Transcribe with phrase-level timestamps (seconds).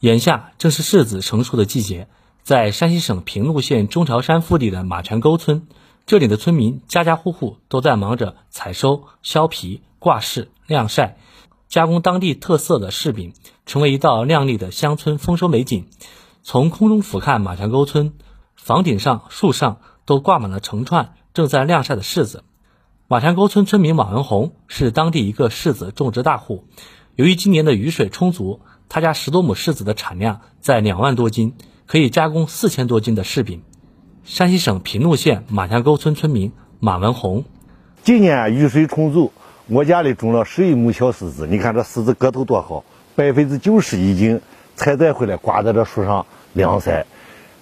[0.00, 2.08] 眼下正是柿子成熟的季节，
[2.42, 5.68] 在山西省平陆县中条山腹地的马泉沟村，
[6.06, 11.18] 这里的村民家家户户都在忙着采收、削皮、挂柿、晾晒，
[11.68, 13.34] 加工当地特色的柿饼，
[13.66, 15.86] 成为一道亮丽的乡村丰收美景。
[16.42, 18.14] 从空中俯瞰马泉沟村，
[18.56, 22.42] 房顶上、树上都挂满了成串正在晾晒的柿子。
[23.06, 26.64] 马泉沟村村民马文红是当地一个柿子种植大户，
[27.16, 28.60] 由于今年的雨水充足。
[28.92, 31.54] 他家十多亩柿子的产量在两万多斤，
[31.86, 33.62] 可以加工四千多斤的柿饼。
[34.24, 36.50] 山西省平陆县马家沟村村民
[36.80, 37.44] 马文红，
[38.02, 39.30] 今年雨水充足，
[39.68, 42.84] 我家里种了十一亩小柿子，你看这柿子个头多好，
[43.14, 44.40] 百分之九十已经
[44.74, 47.06] 采摘回来，挂在这树上晾晒。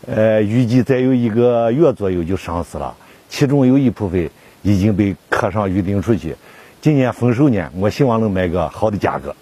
[0.07, 2.97] 呃，预计再有一个月左右就上市了，
[3.29, 4.31] 其中有一部分
[4.63, 6.37] 已经被客商预定出去。
[6.81, 9.37] 今年丰收年，我希望能卖个好的价格。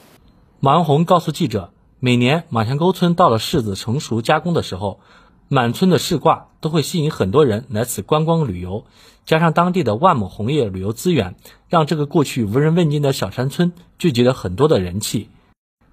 [0.59, 1.71] 马文红告诉记者。
[1.99, 5.01] 每年马前沟村到了柿子成熟加工的时候，
[5.49, 8.85] 满村的柿挂都会吸引很多人来此观光旅游。
[9.25, 11.37] 加上当地的万亩红叶旅游资源，
[11.71, 15.31] 让这个过去无人问津的小山村聚集了很多的人气。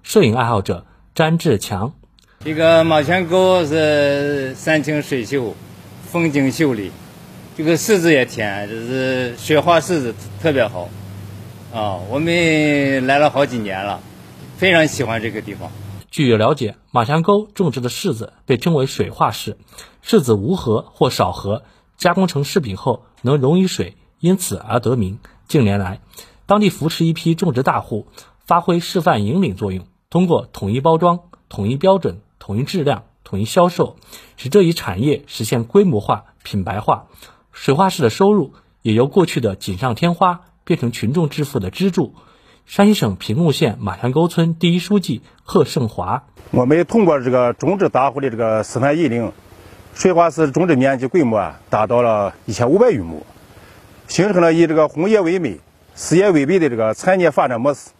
[0.02, 1.94] 摄影爱好者詹志强，
[2.40, 5.54] 这个马前沟是山清水秀，
[6.04, 6.90] 风景秀丽，
[7.56, 10.90] 这个柿子也甜，就是雪花柿子特别好。
[11.72, 14.00] 啊，我们来了好几年了，
[14.58, 15.72] 非常喜欢这个地方。
[16.14, 19.56] 据了解，马墙沟种植的柿子被称为水化柿，
[20.00, 21.64] 柿子无核或少核，
[21.96, 25.18] 加工成柿饼后能溶于水，因此而得名。
[25.48, 26.00] 近年来，
[26.46, 28.06] 当地扶持一批种植大户，
[28.46, 33.96] 发挥示范引领作用，通过统一包装、统一标准、统一质量、统一销售，
[34.36, 37.08] 使这一产业实现规模化、品牌化。
[37.50, 42.14] 水化柿的收入也由过去的锦上添花，变成群众致富的支柱。
[42.66, 49.32] 山西省平陆县马泉沟村第一书记贺胜华：我们通过这个种植大户的这个示范引领，
[49.94, 53.24] 水花柿种植面积规模达到了一千五百余亩，
[54.08, 55.60] 形成了以这个红叶为美、
[55.94, 57.90] 事业为本的这个产业发展模式。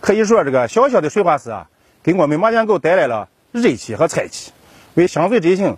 [0.00, 1.68] 可以说，这个小小的水花柿啊，
[2.02, 4.52] 给我们马家沟带来了人气和财气，
[4.94, 5.76] 为乡村振兴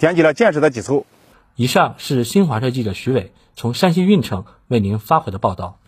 [0.00, 1.06] 奠基了坚实的基础。
[1.54, 5.78] 以上是新华社记者徐伟从山西运城为您发回的报道。